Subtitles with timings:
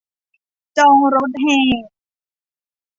[0.77, 1.59] จองรถแห่